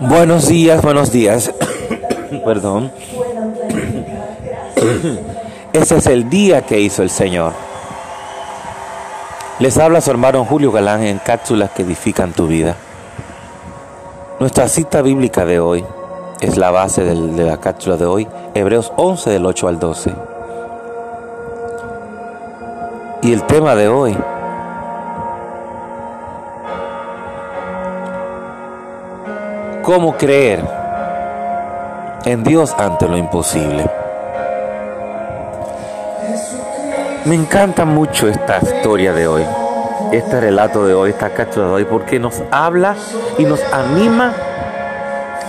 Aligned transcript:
Buenos 0.00 0.48
días, 0.48 0.82
buenos 0.82 1.10
días. 1.10 1.52
Perdón. 2.44 2.92
Ese 5.72 5.96
es 5.96 6.06
el 6.06 6.28
día 6.28 6.62
que 6.62 6.80
hizo 6.80 7.02
el 7.02 7.10
Señor. 7.10 7.52
Les 9.58 9.78
habla 9.78 10.00
su 10.00 10.10
hermano 10.10 10.44
Julio 10.44 10.70
Galán 10.70 11.02
en 11.02 11.18
cápsulas 11.18 11.70
que 11.70 11.82
edifican 11.82 12.32
tu 12.32 12.46
vida. 12.46 12.76
Nuestra 14.38 14.68
cita 14.68 15.00
bíblica 15.00 15.46
de 15.46 15.60
hoy 15.60 15.84
es 16.40 16.58
la 16.58 16.70
base 16.70 17.02
de 17.04 17.44
la 17.44 17.56
cápsula 17.56 17.96
de 17.96 18.04
hoy, 18.04 18.28
Hebreos 18.54 18.92
11 18.96 19.30
del 19.30 19.46
8 19.46 19.68
al 19.68 19.78
12. 19.78 20.14
Y 23.22 23.32
el 23.32 23.42
tema 23.44 23.74
de 23.74 23.88
hoy 23.88 24.16
cómo 29.86 30.16
creer 30.16 30.64
en 32.24 32.42
Dios 32.42 32.74
ante 32.76 33.06
lo 33.06 33.16
imposible. 33.16 33.88
Me 37.24 37.36
encanta 37.36 37.84
mucho 37.84 38.26
esta 38.26 38.58
historia 38.58 39.12
de 39.12 39.28
hoy, 39.28 39.44
este 40.10 40.40
relato 40.40 40.84
de 40.84 40.92
hoy, 40.92 41.10
esta 41.10 41.30
cápsula 41.30 41.66
de 41.66 41.72
hoy, 41.72 41.84
porque 41.84 42.18
nos 42.18 42.42
habla 42.50 42.96
y 43.38 43.44
nos 43.44 43.62
anima 43.72 44.34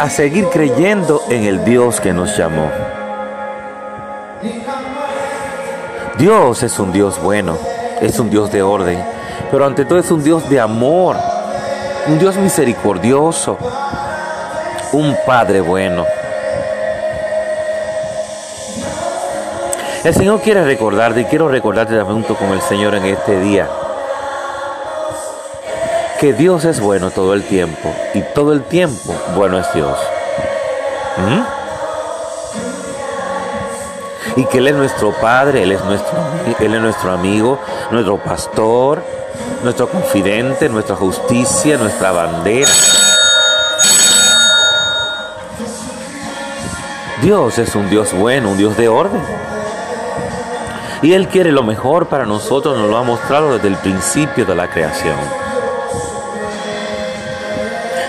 a 0.00 0.08
seguir 0.08 0.46
creyendo 0.46 1.20
en 1.28 1.44
el 1.44 1.62
Dios 1.66 2.00
que 2.00 2.14
nos 2.14 2.34
llamó. 2.34 2.70
Dios 6.16 6.62
es 6.62 6.78
un 6.78 6.90
Dios 6.90 7.20
bueno, 7.22 7.58
es 8.00 8.18
un 8.18 8.30
Dios 8.30 8.50
de 8.50 8.62
orden, 8.62 8.98
pero 9.50 9.66
ante 9.66 9.84
todo 9.84 9.98
es 9.98 10.10
un 10.10 10.24
Dios 10.24 10.48
de 10.48 10.58
amor, 10.58 11.16
un 12.08 12.18
Dios 12.18 12.36
misericordioso, 12.36 13.58
un 14.92 15.16
Padre 15.26 15.60
bueno. 15.60 16.06
El 20.04 20.14
Señor 20.14 20.40
quiere 20.40 20.64
recordarte 20.64 21.20
y 21.20 21.24
quiero 21.24 21.48
recordarte 21.48 22.00
junto 22.02 22.34
con 22.34 22.50
el 22.50 22.60
Señor 22.60 22.94
en 22.94 23.04
este 23.04 23.38
día 23.38 23.68
que 26.22 26.32
Dios 26.32 26.64
es 26.64 26.80
bueno 26.80 27.10
todo 27.10 27.34
el 27.34 27.42
tiempo 27.42 27.92
y 28.14 28.20
todo 28.20 28.52
el 28.52 28.62
tiempo 28.62 29.12
bueno 29.34 29.58
es 29.58 29.66
Dios. 29.74 29.98
¿Mm? 31.16 31.42
Y 34.40 34.44
que 34.46 34.58
Él 34.58 34.68
es 34.68 34.74
nuestro 34.76 35.12
Padre, 35.20 35.64
Él 35.64 35.72
es 35.72 35.84
nuestro, 35.84 36.16
Él 36.60 36.74
es 36.74 36.80
nuestro 36.80 37.10
amigo, 37.10 37.58
nuestro 37.90 38.18
pastor, 38.18 39.02
nuestro 39.64 39.88
confidente, 39.88 40.68
nuestra 40.68 40.94
justicia, 40.94 41.76
nuestra 41.76 42.12
bandera. 42.12 42.70
Dios 47.22 47.56
es 47.58 47.76
un 47.76 47.88
Dios 47.88 48.12
bueno, 48.12 48.50
un 48.50 48.58
Dios 48.58 48.76
de 48.76 48.88
orden. 48.88 49.22
Y 51.02 51.12
Él 51.12 51.28
quiere 51.28 51.52
lo 51.52 51.62
mejor 51.62 52.08
para 52.08 52.26
nosotros, 52.26 52.76
nos 52.76 52.90
lo 52.90 52.96
ha 52.96 53.04
mostrado 53.04 53.54
desde 53.54 53.68
el 53.68 53.76
principio 53.76 54.44
de 54.44 54.56
la 54.56 54.68
creación. 54.68 55.14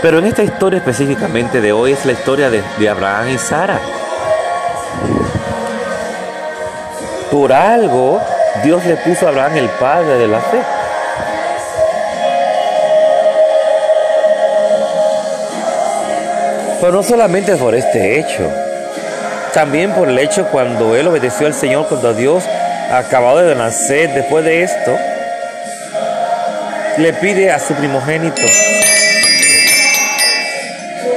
Pero 0.00 0.20
en 0.20 0.26
esta 0.26 0.44
historia 0.44 0.78
específicamente 0.78 1.60
de 1.60 1.72
hoy 1.72 1.90
es 1.90 2.06
la 2.06 2.12
historia 2.12 2.50
de, 2.50 2.88
Abraham 2.88 3.30
y 3.30 3.38
Sara. 3.38 3.80
Por 7.32 7.52
algo 7.52 8.20
Dios 8.62 8.86
le 8.86 8.96
puso 8.96 9.26
a 9.26 9.30
Abraham 9.30 9.56
el 9.56 9.68
padre 9.70 10.18
de 10.18 10.28
la 10.28 10.40
fe. 10.40 10.62
Pero 16.80 16.92
no 16.92 17.02
solamente 17.02 17.56
por 17.56 17.74
este 17.74 18.20
hecho. 18.20 18.69
También 19.54 19.92
por 19.92 20.08
el 20.08 20.18
hecho 20.18 20.46
cuando 20.46 20.94
él 20.94 21.08
obedeció 21.08 21.46
al 21.48 21.54
Señor, 21.54 21.88
cuando 21.88 22.14
Dios, 22.14 22.44
acabado 22.92 23.38
de 23.38 23.54
nacer, 23.56 24.14
después 24.14 24.44
de 24.44 24.62
esto, 24.62 24.96
le 26.98 27.12
pide 27.14 27.50
a 27.50 27.58
su 27.58 27.74
primogénito, 27.74 28.42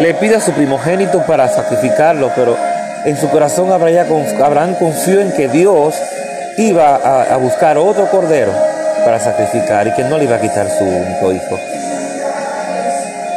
le 0.00 0.14
pide 0.14 0.36
a 0.36 0.40
su 0.40 0.52
primogénito 0.52 1.24
para 1.24 1.48
sacrificarlo, 1.48 2.32
pero 2.34 2.56
en 3.04 3.16
su 3.16 3.30
corazón 3.30 3.70
Abraham 3.70 4.74
confió 4.74 5.20
en 5.20 5.32
que 5.32 5.46
Dios 5.46 5.94
iba 6.56 6.96
a, 6.96 7.34
a 7.34 7.36
buscar 7.36 7.78
otro 7.78 8.08
cordero 8.10 8.52
para 9.04 9.20
sacrificar 9.20 9.86
y 9.86 9.94
que 9.94 10.02
no 10.02 10.18
le 10.18 10.24
iba 10.24 10.34
a 10.34 10.40
quitar 10.40 10.68
su 10.68 10.82
único 10.82 11.32
hijo, 11.32 11.60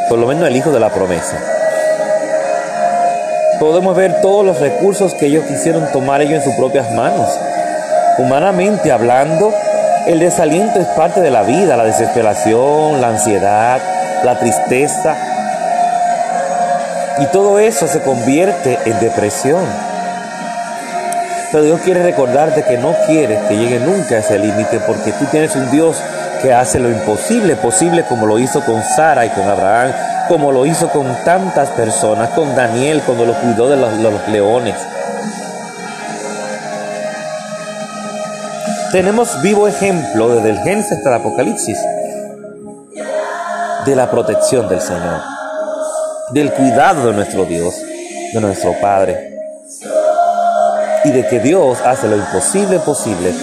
por 0.08 0.18
lo 0.18 0.26
menos 0.26 0.48
el 0.48 0.56
hijo 0.56 0.72
de 0.72 0.80
la 0.80 0.88
promesa 0.88 1.60
podemos 3.60 3.94
ver 3.94 4.22
todos 4.22 4.44
los 4.44 4.58
recursos 4.58 5.12
que 5.14 5.26
ellos 5.26 5.44
quisieron 5.44 5.86
tomar 5.92 6.22
ellos 6.22 6.42
en 6.42 6.44
sus 6.44 6.54
propias 6.54 6.90
manos. 6.92 7.28
Humanamente 8.18 8.90
hablando, 8.90 9.52
el 10.06 10.18
desaliento 10.18 10.80
es 10.80 10.86
parte 10.88 11.20
de 11.20 11.30
la 11.30 11.42
vida, 11.42 11.76
la 11.76 11.84
desesperación, 11.84 13.02
la 13.02 13.08
ansiedad, 13.08 13.78
la 14.24 14.38
tristeza. 14.38 15.14
Y 17.18 17.26
todo 17.26 17.58
eso 17.58 17.86
se 17.86 18.00
convierte 18.00 18.78
en 18.86 18.98
depresión. 18.98 19.62
Pero 21.52 21.64
Dios 21.64 21.80
quiere 21.82 22.02
recordarte 22.02 22.62
que 22.62 22.78
no 22.78 22.94
quiere 23.06 23.40
que 23.46 23.56
llegue 23.56 23.78
nunca 23.78 24.14
a 24.14 24.18
ese 24.18 24.38
límite 24.38 24.80
porque 24.86 25.12
tú 25.12 25.26
tienes 25.26 25.54
un 25.54 25.70
Dios 25.70 26.02
que 26.40 26.54
hace 26.54 26.78
lo 26.78 26.88
imposible 26.88 27.56
posible 27.56 28.04
como 28.04 28.24
lo 28.24 28.38
hizo 28.38 28.64
con 28.64 28.82
Sara 28.82 29.26
y 29.26 29.30
con 29.30 29.46
Abraham 29.46 29.92
como 30.30 30.52
lo 30.52 30.64
hizo 30.64 30.88
con 30.90 31.04
tantas 31.24 31.70
personas, 31.70 32.30
con 32.30 32.54
Daniel 32.54 33.02
cuando 33.04 33.26
lo 33.26 33.34
cuidó 33.34 33.68
de 33.68 33.76
los, 33.76 34.28
leones. 34.28 34.76
Tenemos 38.92 39.42
vivo 39.42 39.66
ejemplo 39.66 40.36
desde 40.36 40.50
el 40.50 40.58
Génesis 40.58 40.92
hasta 40.92 41.08
el 41.08 41.14
Apocalipsis 41.16 41.76
de 43.84 43.96
la 43.96 44.08
protección 44.08 44.68
del 44.68 44.80
Señor, 44.80 45.20
del 46.30 46.52
cuidado 46.52 47.08
de 47.08 47.12
nuestro 47.12 47.44
Dios, 47.44 47.74
de 48.32 48.40
nuestro 48.40 48.72
Padre, 48.80 49.36
y 51.02 51.10
de 51.10 51.26
que 51.26 51.40
Dios 51.40 51.80
hace 51.84 52.06
lo 52.06 52.14
imposible 52.14 52.78
posible 52.78 53.34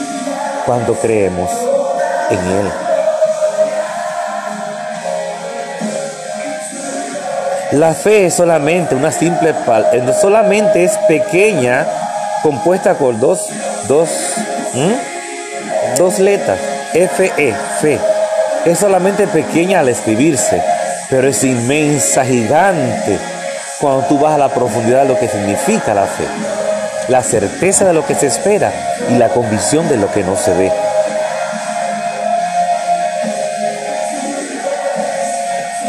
cuando 0.66 0.94
creemos 0.94 1.52
en 2.30 2.40
Él. 2.40 2.87
La 7.72 7.94
fe 7.94 8.28
es 8.28 8.36
solamente 8.36 8.96
una 8.96 9.12
simple, 9.12 9.50
eh, 9.50 10.14
solamente 10.22 10.86
es 10.86 10.98
pequeña, 11.00 11.86
compuesta 12.42 12.94
por 12.94 13.20
dos, 13.20 13.50
dos, 13.90 14.10
dos 15.98 16.20
letras, 16.20 16.60
F-E, 16.94 17.54
fe. 17.82 18.00
Es 18.64 18.80
solamente 18.80 19.28
pequeña 19.28 19.82
al 19.82 19.90
escribirse, 19.90 20.64
pero 21.10 21.28
es 21.28 21.44
inmensa, 21.44 22.24
gigante, 22.24 23.20
cuando 23.82 24.04
tú 24.08 24.18
vas 24.18 24.36
a 24.36 24.38
la 24.38 24.50
profundidad 24.50 25.04
de 25.04 25.10
lo 25.10 25.20
que 25.20 25.28
significa 25.28 25.94
la 25.94 26.06
fe. 26.06 26.24
La 27.10 27.22
certeza 27.22 27.84
de 27.84 27.94
lo 27.94 28.06
que 28.06 28.16
se 28.16 28.28
espera 28.28 28.72
y 29.10 29.18
la 29.18 29.28
convicción 29.28 29.90
de 29.90 29.98
lo 29.98 30.10
que 30.10 30.24
no 30.24 30.38
se 30.38 30.54
ve. 30.54 30.72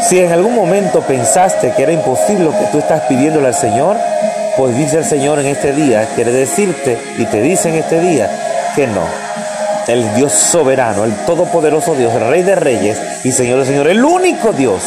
Si 0.09 0.17
en 0.17 0.31
algún 0.31 0.55
momento 0.55 1.01
pensaste 1.01 1.71
que 1.73 1.83
era 1.83 1.91
imposible 1.91 2.45
lo 2.45 2.51
que 2.51 2.65
tú 2.71 2.79
estás 2.79 3.01
pidiéndole 3.01 3.45
al 3.45 3.53
Señor, 3.53 3.95
pues 4.57 4.75
dice 4.75 4.97
el 4.97 5.05
Señor 5.05 5.39
en 5.39 5.45
este 5.45 5.71
día, 5.71 6.07
quiere 6.15 6.31
decirte 6.31 6.97
y 7.19 7.25
te 7.25 7.43
dice 7.43 7.69
en 7.69 7.75
este 7.75 7.99
día 7.99 8.27
que 8.73 8.87
no. 8.87 9.03
El 9.85 10.15
Dios 10.15 10.33
soberano, 10.33 11.05
el 11.05 11.13
todopoderoso 11.27 11.93
Dios, 11.93 12.11
el 12.15 12.27
Rey 12.27 12.41
de 12.41 12.55
Reyes 12.55 12.99
y 13.23 13.31
Señor 13.31 13.59
de 13.59 13.67
Señor, 13.67 13.87
el 13.87 14.03
único 14.03 14.51
Dios 14.51 14.81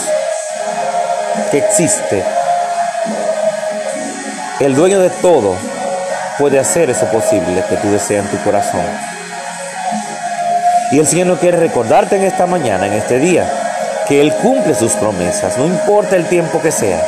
que 1.52 1.58
existe, 1.58 2.24
el 4.58 4.74
dueño 4.74 4.98
de 4.98 5.10
todo, 5.10 5.54
puede 6.36 6.58
hacer 6.58 6.90
eso 6.90 7.06
posible 7.06 7.62
que 7.68 7.76
tú 7.76 7.92
deseas 7.92 8.24
en 8.24 8.30
tu 8.32 8.42
corazón. 8.42 8.84
Y 10.90 10.98
el 10.98 11.06
Señor 11.06 11.28
no 11.28 11.38
quiere 11.38 11.58
recordarte 11.58 12.16
en 12.16 12.24
esta 12.24 12.46
mañana, 12.46 12.88
en 12.88 12.94
este 12.94 13.20
día, 13.20 13.61
que 14.12 14.20
Él 14.20 14.34
cumple 14.42 14.74
sus 14.74 14.92
promesas, 14.92 15.56
no 15.56 15.64
importa 15.64 16.16
el 16.16 16.26
tiempo 16.26 16.60
que 16.60 16.70
sea. 16.70 17.00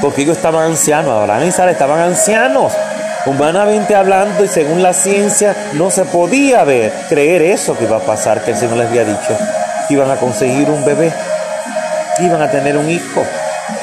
Porque 0.00 0.22
ellos 0.22 0.38
estaban 0.38 0.64
ancianos, 0.64 1.12
Abraham 1.12 1.48
y 1.48 1.52
Sara 1.52 1.70
estaban 1.70 2.00
ancianos, 2.00 2.72
humanamente 3.26 3.94
hablando 3.94 4.42
y 4.42 4.48
según 4.48 4.82
la 4.82 4.94
ciencia 4.94 5.54
no 5.74 5.90
se 5.90 6.06
podía 6.06 6.64
ver, 6.64 6.94
creer 7.10 7.42
eso 7.42 7.76
que 7.76 7.84
iba 7.84 7.98
a 7.98 8.00
pasar, 8.00 8.40
que 8.40 8.52
el 8.52 8.56
Señor 8.56 8.78
les 8.78 8.88
había 8.88 9.04
dicho, 9.04 9.36
que 9.86 9.92
iban 9.92 10.10
a 10.10 10.16
conseguir 10.16 10.70
un 10.70 10.82
bebé, 10.82 11.12
que 12.16 12.24
iban 12.24 12.40
a 12.40 12.50
tener 12.50 12.78
un 12.78 12.88
hijo. 12.88 13.22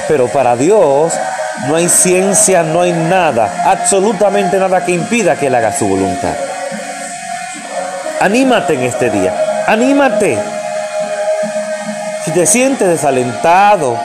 Pero 0.07 0.30
para 0.30 0.56
Dios 0.56 1.13
no 1.68 1.75
hay 1.75 1.89
ciencia, 1.89 2.63
no 2.63 2.81
hay 2.81 2.94
nada, 2.94 3.65
absolutamente 3.65 4.57
nada 4.57 4.83
que 4.83 4.94
impida 4.94 5.35
que 5.35 5.45
Él 5.45 5.53
haga 5.53 5.71
su 5.71 5.88
voluntad. 5.88 6.33
Anímate 8.19 8.73
en 8.73 8.81
este 8.81 9.12
día, 9.12 9.63
anímate 9.68 10.56
te 12.31 12.45
sientes 12.45 12.88
desalentado, 12.88 13.97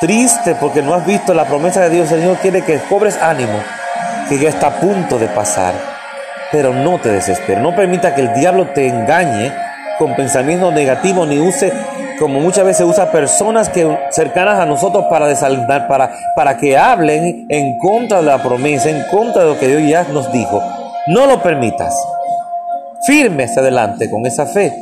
triste 0.00 0.54
porque 0.54 0.82
no 0.82 0.94
has 0.94 1.06
visto 1.06 1.34
la 1.34 1.44
promesa 1.44 1.82
de 1.82 1.90
Dios, 1.90 2.10
el 2.12 2.20
Señor 2.20 2.36
quiere 2.38 2.62
que 2.62 2.78
cobres 2.88 3.20
ánimo, 3.20 3.60
que 4.28 4.38
ya 4.38 4.48
está 4.48 4.68
a 4.68 4.80
punto 4.80 5.18
de 5.18 5.26
pasar. 5.28 5.74
Pero 6.52 6.72
no 6.72 6.98
te 6.98 7.10
desesperes, 7.10 7.62
no 7.62 7.74
permita 7.74 8.14
que 8.14 8.22
el 8.22 8.34
diablo 8.34 8.68
te 8.68 8.88
engañe 8.88 9.52
con 9.98 10.16
pensamientos 10.16 10.72
negativos 10.72 11.28
ni 11.28 11.38
use 11.38 11.72
como 12.20 12.38
muchas 12.38 12.66
veces 12.66 12.86
usa 12.86 13.10
personas 13.10 13.70
que 13.70 13.98
cercanas 14.10 14.58
a 14.58 14.66
nosotros 14.66 15.06
para 15.08 15.26
desalentar, 15.26 15.88
para, 15.88 16.12
para 16.36 16.58
que 16.58 16.76
hablen 16.76 17.46
en 17.48 17.78
contra 17.78 18.18
de 18.18 18.24
la 18.24 18.42
promesa, 18.42 18.90
en 18.90 19.02
contra 19.04 19.42
de 19.42 19.48
lo 19.48 19.58
que 19.58 19.68
Dios 19.68 19.82
ya 19.88 20.04
nos 20.12 20.30
dijo. 20.30 20.62
No 21.06 21.26
lo 21.26 21.42
permitas. 21.42 21.94
Firme 23.06 23.44
hacia 23.44 23.62
adelante 23.62 24.10
con 24.10 24.26
esa 24.26 24.44
fe, 24.44 24.78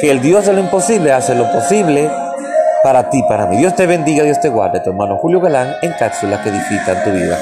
que 0.00 0.12
el 0.12 0.22
Dios 0.22 0.46
de 0.46 0.52
lo 0.52 0.60
imposible 0.60 1.12
hace 1.12 1.34
lo 1.34 1.50
posible 1.50 2.08
para 2.86 3.10
ti, 3.10 3.20
para 3.24 3.48
mí. 3.48 3.56
Dios 3.56 3.74
te 3.74 3.84
bendiga, 3.84 4.22
Dios 4.22 4.38
te 4.38 4.48
guarde. 4.48 4.78
Tu 4.78 4.90
hermano 4.90 5.16
Julio 5.16 5.40
Galán 5.40 5.74
en 5.82 5.92
cápsulas 5.98 6.38
que 6.42 6.50
edifican 6.50 7.02
tu 7.02 7.10
vida. 7.10 7.36